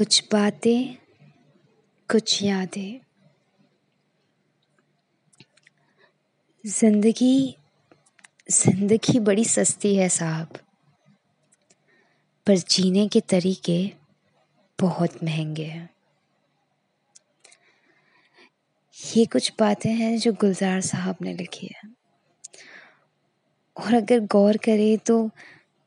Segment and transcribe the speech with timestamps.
[0.00, 0.96] कुछ बातें,
[2.08, 3.00] कुछ यादें।
[6.64, 7.56] ज़िंदगी
[8.52, 10.58] ज़िंदगी बड़ी सस्ती है साहब,
[12.46, 13.92] पर जीने के तरीके
[14.78, 15.88] बहुत महँगे हैं।
[18.98, 21.94] ये कुछ बातें हैं जो गुलजार साहब ने लिखी है।
[23.76, 25.30] और अगर गौर करें तो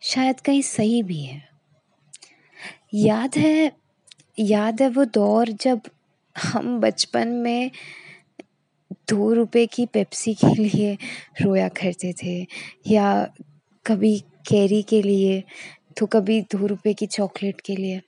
[0.01, 1.49] शायद कहीं सही भी है।
[2.93, 3.82] याद है
[4.37, 5.81] याद है वो दौर जब
[6.35, 7.71] हम बचपन में
[9.09, 10.97] दो रुपए की पेप्सी के लिए
[11.41, 12.35] रोया करते थे
[12.87, 13.33] या
[13.85, 15.43] कभी कैरी के लिए
[15.97, 18.01] तो कभी दो रुपए की चॉकलेट के लिए।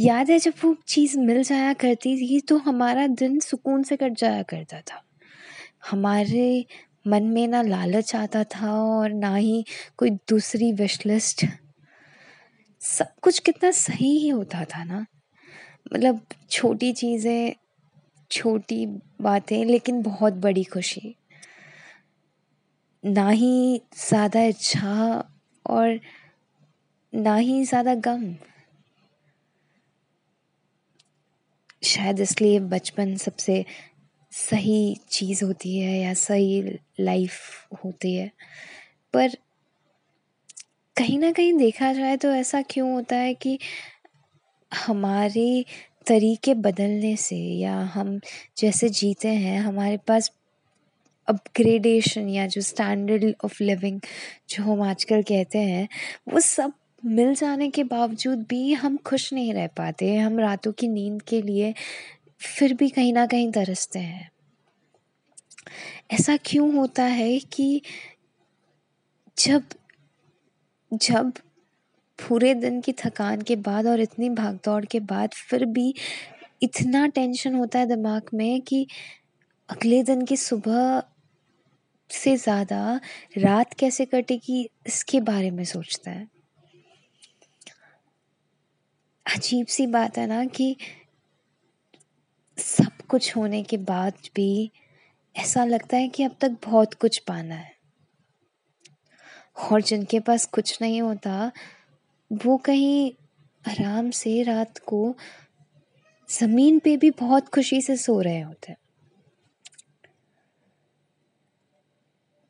[0.00, 4.12] याद है जब वो चीज़ मिल जाया करती थी तो हमारा दिन सुकून से कट
[4.12, 5.02] जाया करता था।
[5.90, 6.64] हमारे
[7.06, 9.64] मन में ना लालच आता था और ना ही
[9.96, 11.44] कोई दूसरी विश लिस्ट
[12.82, 15.06] सब कुछ कितना सही ही होता था ना।
[15.94, 17.52] मतलब छोटी चीज़ें,
[18.30, 18.86] छोटी
[19.22, 21.14] बातें, लेकिन बहुत बड़ी खुशी।
[23.04, 25.24] ना ही ज़्यादा इच्छा
[25.66, 26.00] और
[27.12, 28.34] ना ही ज़्यादा गम।
[31.84, 33.64] शायद इसलिए बचपन सबसे
[34.32, 37.40] सही चीज़ होती है या सही लाइफ
[37.84, 38.30] होती है।
[39.14, 39.36] पर
[40.98, 43.58] कहीं ना कहीं देखा जाए तो ऐसा क्यों होता है कि
[44.74, 45.64] हमारे
[46.06, 48.20] तरीके बदलने से या हम
[48.58, 50.32] जैसे जीते हैं, हमारे पास
[51.28, 54.00] अपग्रेडेशन या जो स्टैंडर्ड ऑफ़ लिविंग
[54.50, 55.88] जो हम आजकल कहते हैं,
[56.28, 56.72] वो सब
[57.04, 61.42] मिल जाने के बावजूद भी हम खुश नहीं रह पाते हम रातों की नींद के
[61.42, 61.74] लिए
[62.40, 64.30] फिर भी कहीं ना कहीं तरसते हैं।
[66.10, 67.82] ऐसा क्यों होता है कि
[69.38, 69.62] जब
[70.92, 71.32] जब
[72.18, 75.94] पूरे दिन की थकान के बाद और इतनी भाग दौड़ के बाद फिर भी
[76.62, 78.86] इतना टेंशन होता है दिमाग में कि
[79.68, 81.02] अगले दिन की सुबह
[82.10, 83.00] से ज़्यादा
[83.38, 86.26] रात कैसे कटेगी, इसके बारे में सोचता है।
[89.26, 90.76] अजीब सी बात है ना कि
[92.58, 94.70] सब कुछ होने के बाद भी
[95.34, 97.77] ऐसा लगता है कि अब तक बहुत कुछ पाना है।
[99.58, 101.50] और जिनके पास कुछ नहीं होता
[102.30, 103.12] वो कहीं
[103.64, 105.14] आराम से रात को
[106.28, 108.74] ज़मीन पे भी बहुत खुशी से सो रहे होते।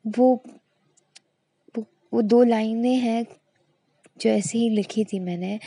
[0.05, 0.43] वो
[1.75, 3.25] वो, वो दो लाइनें हैं
[4.21, 5.59] जो ऐसे ही लिखी थी मैंने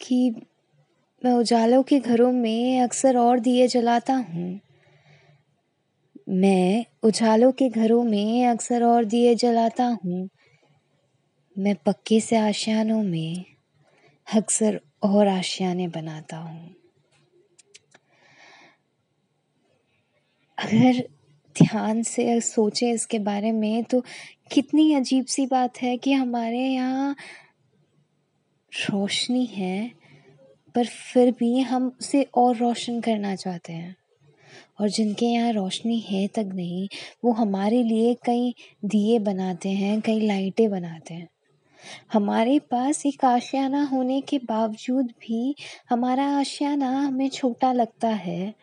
[0.00, 0.34] कि
[1.22, 4.60] मैं उजालों के घरों में अक्सर और दिए जलाता हूँ।
[6.26, 10.28] मैं उजालों के घरों में अक्सर और दिए जलाता हूँ।
[11.56, 13.44] मैं पक्के से आशियानों में
[14.26, 16.74] अक्सर और आशियाने बनाता हूँ।
[20.58, 21.02] अगर
[21.56, 24.00] ध्यान से सोचें इसके बारे में तो
[24.52, 27.14] कितनी अजीब सी बात है कि हमारे यहाँ
[28.72, 29.90] रोशनी है,
[30.74, 33.94] पर फिर भी हम उसे और रोशन करना चाहते हैं।
[34.80, 36.88] और जिनके यहाँ रोशनी है तक नहीं,
[37.24, 38.54] वो हमारे लिए कई
[38.84, 41.28] दिए बनाते हैं, कई लाइटें बनाते हैं।
[42.12, 45.56] हमारे पास एक आशियाना होने के बावजूद भी
[45.90, 48.54] हमारा आशियाना हमें छोटा लगता है।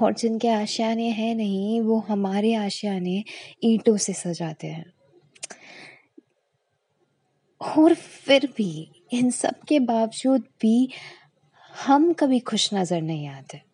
[0.00, 3.24] और जिनके आशियाने हैं नहीं, वो हमारे आशियाने
[3.64, 4.92] ईंटों से सजाते हैं।
[7.60, 10.90] और फिर भी इन सब के बावजूद भी
[11.84, 13.69] हम कभी खुश नज़र नहीं आते।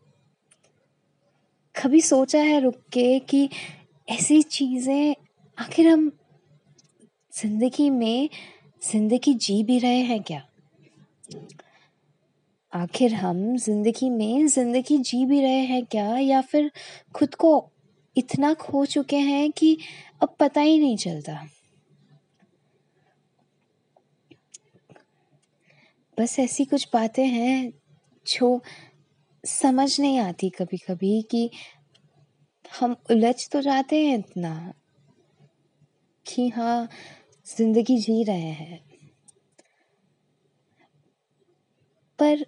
[1.77, 3.49] कभी सोचा है रुक के कि
[4.09, 5.15] ऐसी चीज़ें
[5.59, 6.11] आखिर हम
[7.33, 8.29] ज़िंदगी में
[8.93, 10.43] ज़िंदगी जी भी रहे हैं क्या?
[12.73, 16.19] आखिर हम ज़िंदगी में ज़िंदगी जी भी रहे हैं क्या?
[16.19, 16.71] या फिर
[17.15, 17.71] खुद को
[18.17, 19.77] इतना खो चुके हैं कि
[20.23, 21.47] अब पता ही नहीं चलता?
[26.19, 27.73] बस ऐसी कुछ बातें हैं
[28.27, 28.61] जो
[29.45, 31.51] समझ नहीं आती कभी कभी कि
[32.81, 34.73] हम उलझ तो जाते हैं इतना
[36.27, 36.89] कि हाँ
[37.47, 38.81] ज़िंदगी जी रहे हैं।
[42.19, 42.45] पर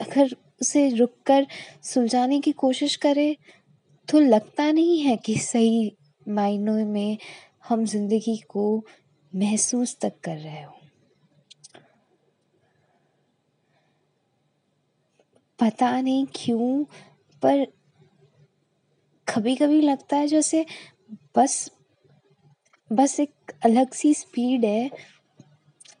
[0.00, 1.46] अगर उसे रुक कर
[1.82, 3.36] सुलझाने की कोशिश करें
[4.08, 5.92] तो लगता नहीं है कि सही
[6.28, 7.18] मायनों में
[7.68, 8.64] हम ज़िंदगी को
[9.32, 10.72] महसूस तक कर रहे हो।
[15.58, 16.84] पता नहीं क्यों,
[17.42, 17.66] पर
[19.28, 20.66] कभी कभी लगता है जैसे
[21.36, 21.70] बस
[22.92, 24.90] बस एक अलग सी स्पीड है,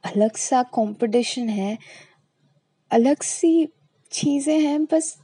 [0.04, 1.78] अलग सा कंपटीशन है,
[2.90, 3.68] अलग सी
[4.10, 5.18] चीज़ें हैं, बस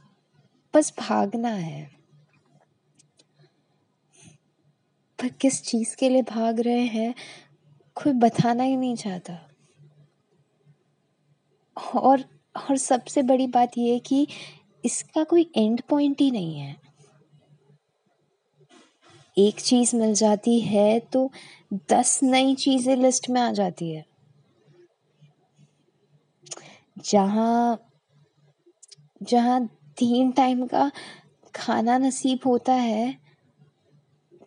[0.73, 1.89] बस भागना है।
[5.19, 7.15] पर किस चीज़ के लिए भाग रहे हैं,
[7.95, 9.49] कोई बताना ही नहीं चाहता।
[11.95, 12.23] और
[12.69, 14.27] और सबसे बड़ी बात यह कि
[14.85, 16.88] इसका कोई एंड पॉइंट ही नहीं है।
[19.39, 21.29] एक चीज़ मिल जाती है तो
[21.91, 24.05] दस नई चीज़ें लिस्ट में आ जाती है।
[27.05, 27.79] जहाँ
[29.21, 29.59] जहाँ
[29.97, 30.89] तीन टाइम का
[31.55, 33.17] खाना नसीब होता है,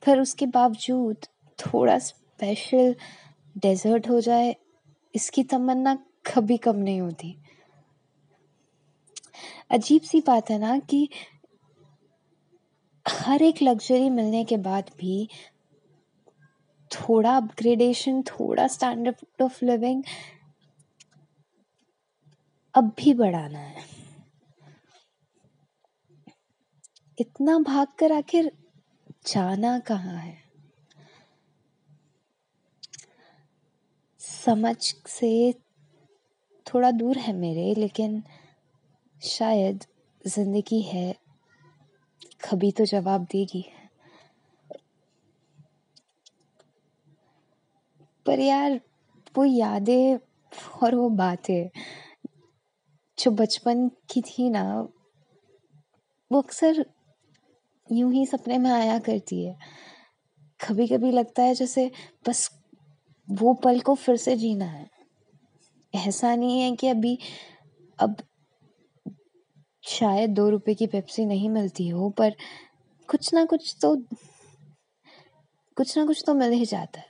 [0.03, 1.27] पर उसके बावजूद
[1.59, 2.95] थोड़ा स्पेशल
[3.57, 4.55] डेजर्ट हो जाए,
[5.15, 5.95] इसकी तमन्ना
[6.27, 7.35] कभी कम नहीं होती।
[9.71, 11.09] अजीब सी बात है ना कि
[13.07, 15.29] हर एक लग्जरी मिलने के बाद भी
[16.91, 20.03] थोड़ा अपग्रेडेशन थोड़ा स्टैंडर्ड ऑफ़ लिविंग
[22.75, 23.85] अब भी बढ़ाना है।
[27.19, 28.51] इतना भाग कर आखिर
[29.27, 30.37] जाना कहाँ है?
[34.21, 34.77] समझ
[35.09, 35.55] से
[36.67, 38.23] थोड़ा दूर है मेरे, लेकिन
[39.23, 39.85] शायद
[40.27, 41.22] ज़िंदगी है
[42.51, 43.65] कभी तो जवाब देगी।
[48.27, 48.81] पर यार,
[49.37, 50.17] वो यादें
[50.83, 51.69] और वो बातें
[53.19, 54.89] जो बचपन की थी ना,
[56.33, 56.85] वो अक्सर
[57.93, 59.57] यूँ ही सपने में आया करती है।
[60.69, 61.91] कभी कभी लगता है जैसे
[62.29, 62.51] बस
[63.31, 64.91] वो पल को फिर से जीना है।
[65.95, 67.19] ऐसा नहीं है कि अभी,
[68.01, 68.17] अब
[69.85, 72.37] शायद दो रुपए की पेप्सी नहीं मिलती हो, पर
[73.09, 73.97] कुछ ना कुछ तो
[75.77, 77.07] कुछ ना कुछ तो मिल ही जाता है।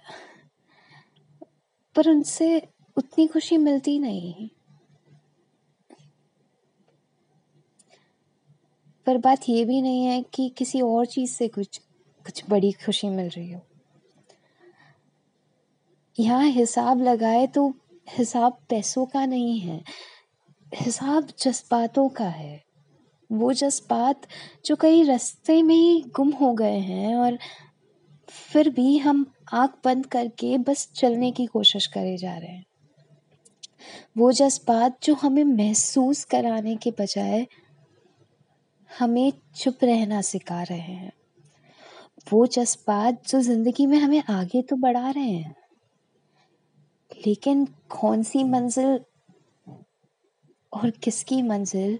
[1.96, 4.48] पर उनसे उतनी खुशी मिलती नहीं।
[9.06, 11.78] पर बात ये भी नहीं है कि किसी और चीज़ से कुछ
[12.24, 13.60] कुछ बड़ी खुशी मिल रही हो।
[16.20, 17.74] यहाँ हिसाब लगाए तो
[18.08, 19.84] हिसाब पैसों का नहीं है।
[20.72, 22.60] हिसाब जज्बातों का है।
[23.30, 24.26] वो जज्बात
[24.66, 27.38] जो कई रास्ते में ही गुम हो गए हैं और
[28.28, 32.64] फिर भी हम आँख बंद करके बस चलने की कोशिश करे जा रहे हैं।
[34.18, 37.46] वो जज्बात जो हमें महसूस कराने के बजाय
[38.90, 41.12] हमें चुप रहना सिखा रहे हैं।
[42.32, 45.54] वो जज्बात जो ज़िंदगी में हमें आगे तो बढ़ा रहे हैं,
[47.26, 48.98] लेकिन कौन सी मंजिल
[50.72, 51.98] और किसकी मंजिल?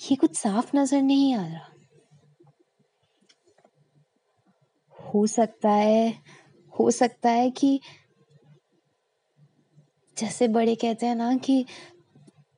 [0.00, 1.72] ये कुछ साफ़ नज़र नहीं आ रहा।
[5.12, 6.22] हो सकता है,
[6.78, 7.80] हो सकता है कि
[10.16, 11.64] जैसे बड़े कहते हैं ना कि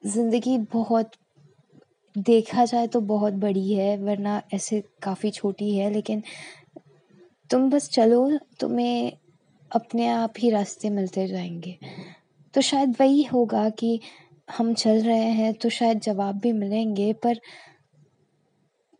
[0.06, 1.10] ज़िंदगी बहुत,
[2.18, 6.22] देखा जाए तो बहुत बड़ी है, वरना ऐसे काफ़ी छोटी है, लेकिन
[7.50, 9.12] तुम बस चलो, तुम्हें
[9.70, 11.78] अपने आप ही रास्ते मिलते जाएँगे।
[12.54, 14.00] तो शायद वही होगा कि
[14.48, 17.40] हम चल रहे हैं तो शायद जवाब भी मिलेंगे, पर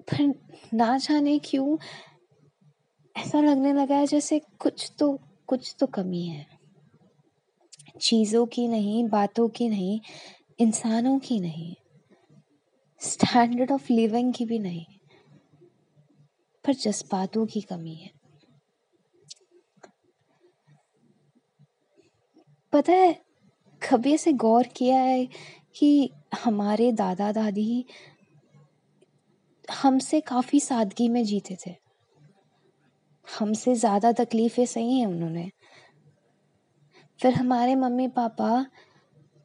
[0.08, 0.34] पर
[0.74, 1.76] ना जाने क्यों
[3.16, 5.18] ऐसा लगने लगा है जैसे कुछ तो
[5.48, 6.46] कुछ तो कमी है।
[8.00, 10.00] चीज़ों की नहीं, बातों की नहीं,
[10.60, 11.74] इंसानों की नहीं
[13.02, 14.84] स्टैंडर्ड ऑफ़ लिविंग की भी नहीं,
[16.64, 18.10] पर जज्बातों की कमी है।
[22.72, 23.27] पता है
[23.82, 25.28] कभी ऐसे गौर किया है
[25.76, 26.10] कि
[26.44, 27.84] हमारे दादा दादी
[29.72, 31.74] हमसे काफ़ी सादगी में जीते थे?
[33.38, 35.50] हमसे ज़्यादा तकलीफ़ें सही हैं उन्होंने।
[37.20, 38.66] फिर हमारे मम्मी पापा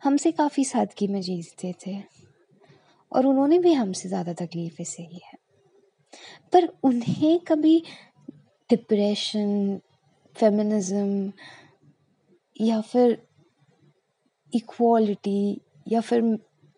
[0.04, 1.98] हमसे काफ़ी सादगी में जीते थे
[3.12, 5.38] और उन्होंने भी हमसे ज़्यादा तकलीफ़ें सही है।
[6.54, 7.84] पर उन्हें कभी
[8.70, 9.80] डिप्रेशन
[10.36, 11.32] फेमिनिज्म
[12.62, 13.22] या फिर
[14.53, 16.22] इक्वालिटी या फिर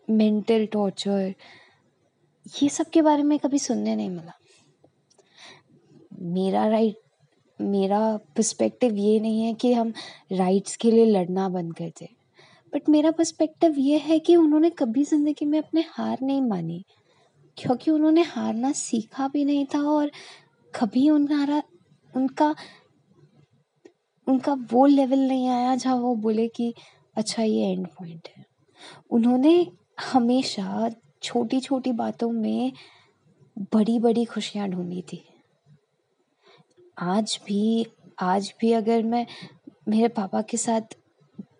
[0.07, 1.33] मेंटल टॉर्चर
[2.45, 4.33] ये सब के बारे में कभी सुनने नहीं मिला।
[6.33, 6.97] मेरा राइट
[7.59, 7.99] मेरा
[8.35, 9.93] पर्सपेक्टिव ये नहीं है कि हम
[10.31, 12.07] राइट्स के लिए लड़ना बंद कर दें।
[12.73, 16.83] बट मेरा पर्सपेक्टिव ये है कि उन्होंने कभी ज़िंदगी में अपने हार नहीं मानी,
[17.57, 20.11] क्योंकि उन्होंने हारना सीखा भी नहीं था और
[20.73, 21.61] कभी उनका
[22.13, 22.53] उनका
[24.27, 26.73] उनका वो लेवल नहीं आया जहाँ वो बोले कि
[27.17, 28.45] अच्छा ये एंड पॉइंट है।
[29.11, 29.55] उन्होंने
[30.03, 30.89] हमेशा
[31.23, 32.71] छोटी छोटी बातों में
[33.73, 35.23] बड़ी बड़ी खुशियाँ ढूंढी थी।
[36.97, 37.85] आज भी
[38.19, 39.25] आज भी अगर मैं,
[39.89, 40.95] मेरे पापा के साथ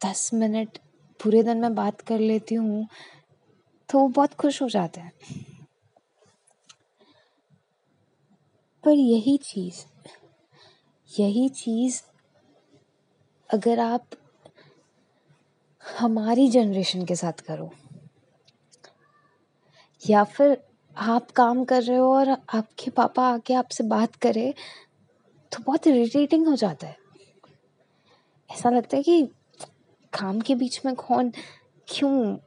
[0.05, 0.77] दस मिनट
[1.19, 2.87] पूरे दिन में बात कर लेती हूँ
[3.89, 5.11] तो वो बहुत खुश हो जाते हैं।
[8.83, 9.83] पर यही चीज़
[11.09, 12.01] यही चीज़
[13.49, 14.05] अगर आप
[15.85, 17.71] हमारी जनरेशन के साथ करो।
[20.03, 20.57] या फिर
[20.97, 24.53] आप काम कर रहे हो और आपके पापा आके आपसे बात करे
[25.51, 26.97] तो बहुत इरिटेटिंग हो जाता है।
[28.49, 29.21] ऐसा लगता है कि
[30.13, 31.31] काम के बीच में कौन,
[31.87, 32.37] क्यों?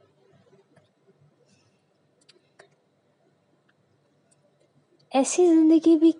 [5.11, 6.13] ऐसी ज़िंदगी भी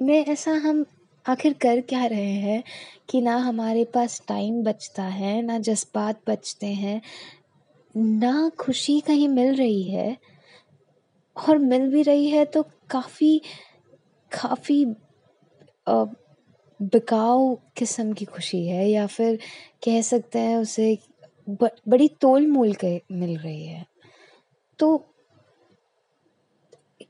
[0.00, 0.84] में ऐसा हम
[1.26, 2.62] आखिर कर क्या रहे हैं
[3.10, 7.00] कि ना हमारे पास टाइम बचता है ना जज्बात बचते हैं
[7.94, 10.16] ना खुशी कहीं मिल रही है।
[11.36, 13.40] और मिल भी रही है तो काफ़ी
[14.32, 14.84] काफ़ी
[16.80, 19.38] बिकाऊ किस्म की खुशी है या फिर
[19.84, 20.96] कह सकते हैं उसे
[21.46, 23.84] ब, बड़ी तोल मोल के मिल रही है।
[24.78, 24.96] तो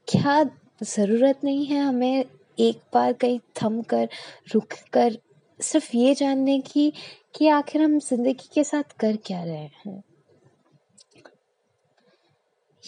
[0.08, 0.42] क्या
[0.82, 2.24] ज़रूरत नहीं है हमें
[2.62, 4.08] एक बार कहीं थम कर,
[4.54, 5.18] रुक कर,
[5.60, 6.92] सिर्फ़ ये जानने की
[7.34, 10.04] कि आखिर हम ज़िंदगी के साथ कर क्या रहे हैं?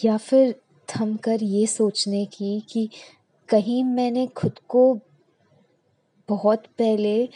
[0.05, 0.55] या फिर
[0.89, 2.89] थम कर ये सोचने की कि
[3.49, 4.99] कहीं मैंने खुद को
[6.29, 7.29] बहुत पहले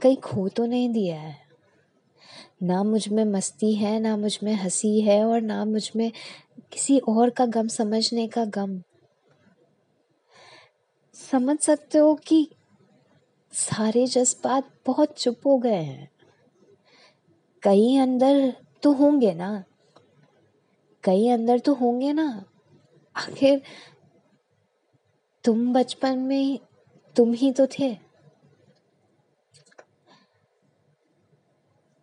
[0.00, 1.50] कहीं खो तो नहीं दिया है?
[2.62, 6.12] ना मुझमें मस्ती है, ना मुझमें हँसी है और ना मुझमें
[6.72, 8.82] किसी और का गम, समझने का गम।
[11.32, 12.50] समझ सकते हो कि
[13.52, 16.10] सारे जज्बात बहुत चुप हो गए हैं।
[17.62, 19.64] कहीं अंदर तो होंगे ना।
[21.04, 22.44] कहीं अंदर तो होंगे ना।
[23.16, 23.62] आखिर
[25.44, 26.58] तुम बचपन में
[27.16, 27.94] तुम ही तो थे।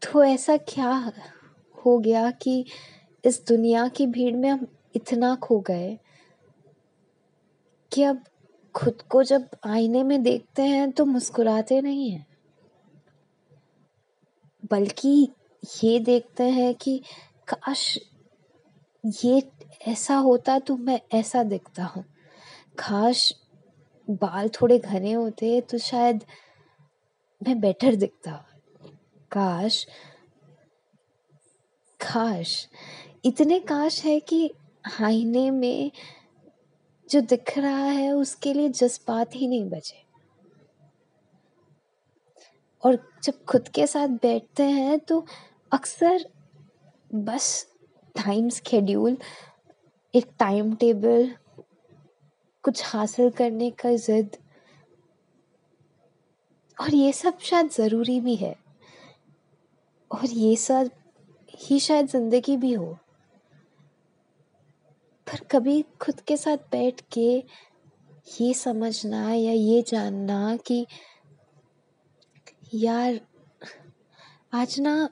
[0.01, 1.11] तो ऐसा क्या
[1.85, 2.65] हो गया कि
[3.25, 5.99] इस दुनिया की भीड़ में हम इतना खो गए
[7.93, 8.23] कि अब
[8.77, 12.25] खुद को जब आईने में देखते हैं तो मुस्कुराते नहीं हैं।
[14.71, 15.29] बल्कि
[15.83, 17.01] ये देखते हैं कि,
[17.47, 17.99] काश
[19.23, 19.43] ये
[19.87, 22.03] ऐसा होता तो मैं ऐसा दिखता हूँ।
[22.79, 23.33] काश
[24.09, 26.23] बाल थोड़े घने होते तो शायद
[27.41, 28.31] मैं बेटर दिखता।
[29.31, 29.87] काश
[31.99, 32.67] काश,
[33.25, 34.51] इतने काश है कि
[35.01, 35.91] आईने में
[37.07, 40.05] जो दिख रहा है उसके लिए जज्बात ही नहीं बचे।
[42.83, 45.25] और जब खुद के साथ बैठते हैं तो
[45.71, 46.25] अक्सर
[47.11, 47.65] बस
[48.15, 49.17] टाइम स्केड्यूल
[50.13, 51.31] एक टाइम टेबल
[52.63, 54.37] कुछ हासिल करने का ज़िद।
[56.77, 58.55] और ये सब शायद ज़रूरी भी है।
[60.11, 60.89] और ये सब
[61.59, 62.97] ही शायद ज़िंदगी भी हो।
[65.27, 67.43] पर कभी खुद के साथ बैठ के
[68.41, 70.85] ये समझना या ये जानना कि
[72.73, 73.19] यार,
[74.53, 75.09] आज ना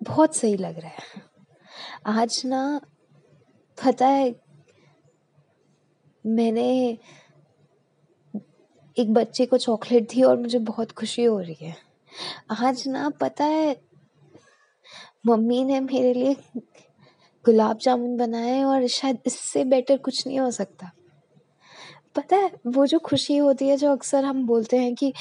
[0.00, 1.22] बहुत सही लग रहा है।
[2.06, 2.80] आज ना
[3.78, 4.34] पता है,
[6.24, 6.68] मैंने
[8.96, 11.76] एक बच्चे को चॉकलेट दी और मुझे बहुत खुशी हो रही है।
[12.60, 13.76] आज ना पता है,
[15.26, 16.36] मम्मी ने मेरे लिए
[17.48, 20.90] गुलाब जामुन बनाए और शायद इससे बेटर कुछ नहीं हो सकता।
[22.16, 25.12] पता है, वो जो खुशी होती है, जो अक्सर हम बोलते हैं कि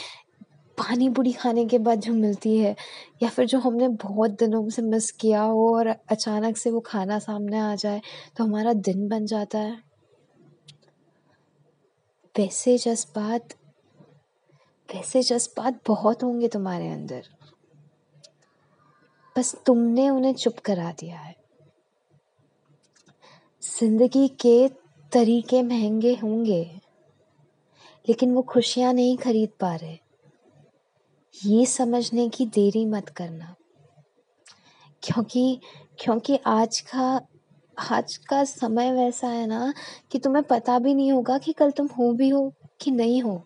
[0.77, 2.75] पानी पूरी खाने के बाद जो मिलती है,
[3.23, 7.19] या फिर जो हमने बहुत दिनों से मिस किया हो और अचानक से वो खाना
[7.19, 8.01] सामने आ जाए
[8.37, 9.77] तो हमारा दिन बन जाता है।
[12.35, 13.53] वैसे जज्बात
[14.89, 17.23] वैसे जज्बात बहुत होंगे तुम्हारे अंदर।
[19.35, 21.36] बस तुमने उन्हें चुप करा दिया है।
[23.67, 24.67] ज़िंदगी के
[25.11, 26.61] तरीके महँगे होंगे,
[28.07, 29.97] लेकिन वो खुशियाँ नहीं खरीद पा रहे।
[31.45, 33.55] ये समझने की देरी मत करना।
[35.03, 35.59] क्योंकि
[35.99, 37.27] क्योंकि आज का
[37.77, 39.73] आज का समय वैसा है ना
[40.11, 43.43] कि तुम्हें पता भी नहीं होगा कि कल तुम हो भी हो कि नहीं हो।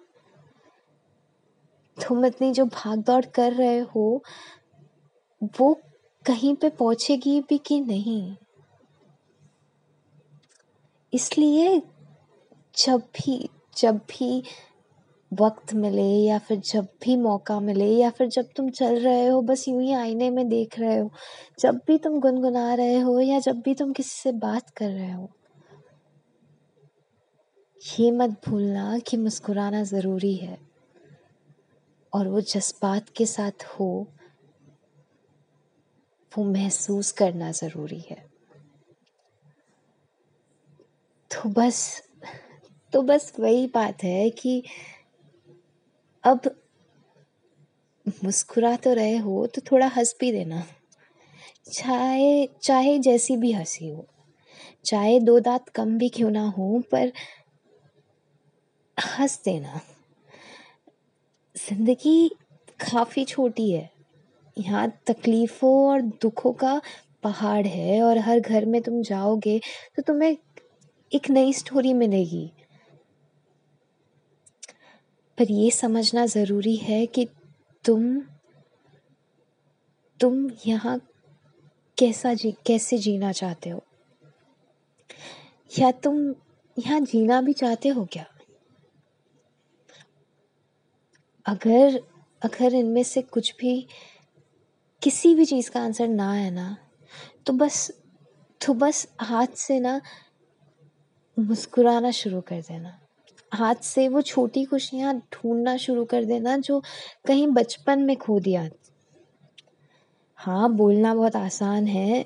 [1.97, 4.23] तुम इतनी जो भाग दौड़ कर रहे हो,
[5.41, 5.73] वो
[6.25, 8.35] कहीं पे पहुंचेगी भी कि नहीं?
[11.13, 11.81] इसलिए
[12.77, 14.43] जब भी जब भी
[15.33, 19.41] वक्त मिले या फिर जब भी मौका मिले या फिर जब तुम चल रहे हो,
[19.41, 21.11] बस यूँ ही आईने में देख रहे हो,
[21.59, 25.11] जब भी तुम गुनगुना रहे हो या जब भी तुम किसी से बात कर रहे
[25.11, 25.29] हो,
[27.99, 30.57] ये मत भूलना कि मुस्कुराना ज़रूरी है।
[32.13, 34.07] और वो जज्बात के साथ हो,
[36.37, 38.30] वो महसूस करना ज़रूरी है।
[41.31, 41.79] तो बस
[42.93, 44.61] तो बस वही बात है कि
[46.23, 46.49] अब
[48.23, 50.63] मुस्कुरा तो रहे हो तो थोड़ा हंस भी देना।
[51.73, 54.05] चाहे चाहे जैसी भी हँसी हो,
[54.85, 57.11] चाहे दो दांत कम भी क्यों ना हो, पर
[58.97, 59.79] हंस देना।
[61.55, 62.29] ज़िंदगी
[62.81, 63.89] काफ़ी छोटी है।
[64.57, 66.79] यहाँ तकलीफ़ों और दुखों का
[67.23, 69.59] पहाड़ है और हर घर में तुम जाओगे
[69.95, 70.35] तो तुम्हें
[71.11, 72.51] एक नई स्टोरी मिलेगी।
[75.37, 77.27] पर ये समझना ज़रूरी है कि
[77.85, 78.21] तुम
[80.19, 80.99] तुम यहाँ
[81.97, 83.83] कैसा जी, कैसे जीना चाहते हो?
[85.79, 86.35] या तुम
[86.77, 88.25] यहाँ जीना भी चाहते हो क्या?
[91.45, 91.99] अगर
[92.41, 93.87] अगर इनमें से कुछ भी
[95.01, 96.77] किसी भी चीज़ का आंसर ना है ना
[97.45, 97.91] तो बस
[98.61, 100.01] तो बस हाथ से ना
[101.39, 102.99] मुस्कुराना शुरू कर देना।
[103.53, 106.81] हाथ से वो छोटी खुशियाँ ढूंढना शुरू कर देना जो
[107.27, 108.69] कहीं बचपन में खो दिया
[110.39, 112.25] हाँ बोलना बहुत आसान है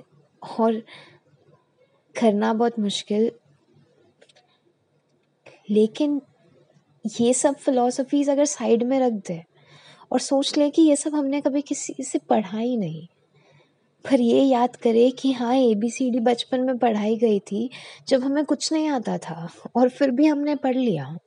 [0.59, 0.83] और
[2.15, 3.31] करना बहुत मुश्किल।
[5.69, 6.21] लेकिन
[7.19, 9.43] ये सब फिलॉसफीज अगर साइड में रख दे
[10.11, 13.07] और सोच ले कि ये सब हमने कभी किसी से पढ़ा ही नहीं।
[14.05, 17.69] पर ये याद करे कि हाँ ए बी सी डी बचपन में पढ़ाई गई थी,
[18.07, 21.17] जब हमें कुछ नहीं आता था और फिर भी हमने पढ़ लिया।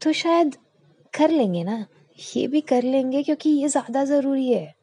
[0.00, 0.56] तो शायद
[1.14, 1.84] कर लेंगे ना?
[2.18, 4.74] ये भी कर लेंगे क्योंकि ये ज़्यादा ज़रूरी है।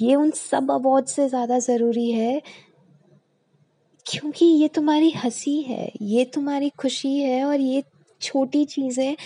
[0.00, 2.40] ये उन सब अवार्ड से ज़्यादा ज़रूरी है
[4.06, 7.82] क्योंकि ये तुम्हारी हँसी है, ये तुम्हारी खुशी है और ये
[8.20, 9.16] छोटी चीज़ें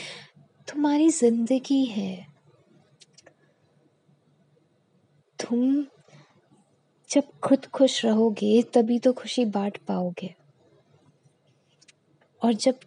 [0.68, 2.26] तुम्हारी ज़िंदगी है।
[5.38, 5.84] तुम
[7.10, 10.34] जब खुद खुश रहोगे, तभी तो खुशी बांट पाओगे।
[12.42, 12.78] और जब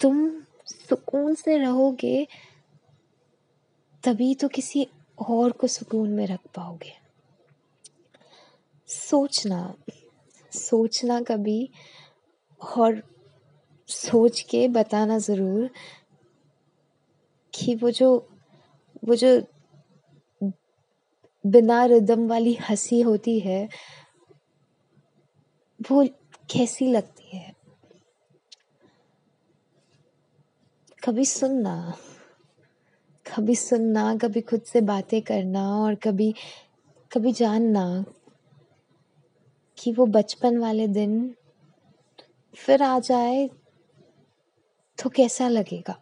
[0.00, 2.26] तुम सुकून से रहोगे,
[4.04, 4.86] तभी तो किसी
[5.28, 6.92] और को सुकून में रख पाओगे।
[8.88, 9.74] सोचना
[10.52, 11.70] सोचना कभी
[12.78, 13.02] और
[13.88, 15.70] सोच के बताना ज़रूर
[17.54, 18.28] कि वो जो
[19.04, 19.40] वो जो
[21.44, 23.68] बिना रिदम वाली हँसी होती है,
[25.80, 26.04] वो
[26.50, 27.54] कैसी लगती है?
[31.04, 31.94] कभी सुनना
[33.26, 36.34] कभी सुनना, कभी खुद से बातें करना और कभी
[37.12, 38.04] कभी जानना
[39.78, 41.34] कि वो बचपन वाले दिन
[42.54, 43.48] फिर आ जाए
[44.98, 46.00] तो कैसा लगेगा?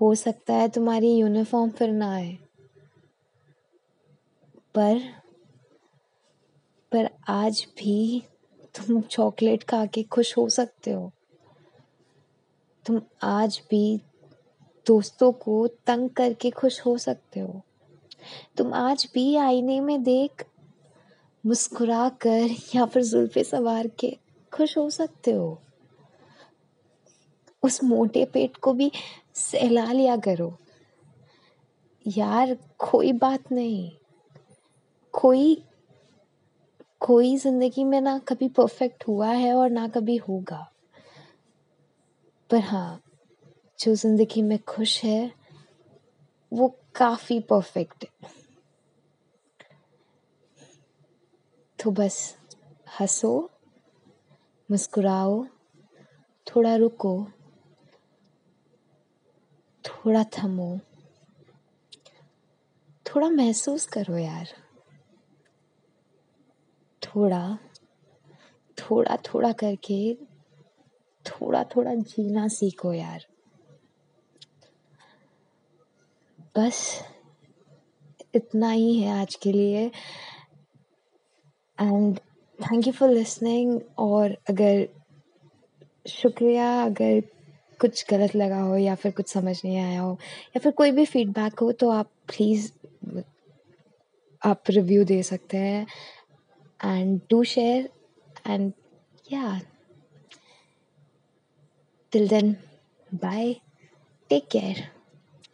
[0.00, 2.36] हो सकता है तुम्हारी यूनिफॉर्म फिर ना आए।
[4.78, 5.00] पर
[6.92, 8.24] पर आज भी
[8.62, 11.12] तुम चॉकलेट खा के खुश हो सकते हो।
[12.86, 14.00] तुम आज भी
[14.86, 17.62] दोस्तों को तंग करके खुश हो सकते हो।
[18.56, 20.46] तुम आज भी आईने में देख
[21.46, 24.18] मुस्कुरा कर या फिर जुल्फे सवार के
[24.54, 25.62] खुश हो सकते हो।
[27.62, 28.92] उस मोटे पेट को भी
[29.34, 30.58] सहला लिया करो।
[32.06, 33.97] यार, कोई बात नहीं।
[35.20, 35.64] कोई
[37.00, 40.72] कोई ज़िंदगी में ना कभी परफेक्ट हुआ है और ना कभी होगा।
[42.50, 43.00] पर हाँ
[43.80, 45.32] जो ज़िंदगी में खुश है,
[46.52, 48.30] वो काफ़ी परफेक्ट है।
[51.78, 52.36] तो बस
[53.00, 53.50] हंसो,
[54.70, 55.44] मुस्कुराओ,
[56.46, 57.26] थोड़ा रुको,
[59.84, 60.78] थोड़ा थमो,
[63.06, 64.67] थोड़ा महसूस करो यार।
[67.08, 67.58] थोड़ा
[68.78, 70.14] थोड़ा थोड़ा करके
[71.26, 73.26] थोड़ा थोड़ा जीना सीखो यार।
[76.56, 77.02] बस
[78.34, 79.86] इतना ही है आज के लिए।
[81.78, 82.18] And
[82.58, 84.88] thank you for listening और अगर
[86.06, 87.20] शुक्रिया, अगर
[87.80, 90.12] कुछ गलत लगा हो या फिर कुछ समझ नहीं आया हो
[90.46, 92.72] या फिर कोई भी फीडबैक हो तो आप प्लीज़
[94.42, 95.86] आप रिव्यू दे सकते हैं।
[96.80, 97.88] and do share.
[98.44, 98.74] And
[99.24, 99.60] yeah,
[102.10, 102.58] till then,
[103.12, 103.60] bye,
[104.30, 104.90] take care,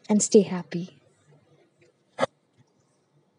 [0.09, 0.99] and stay happy.